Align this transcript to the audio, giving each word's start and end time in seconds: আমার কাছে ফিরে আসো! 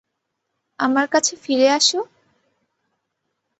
আমার 0.79 1.05
কাছে 1.07 1.33
ফিরে 1.35 1.67
আসো! 1.69 1.99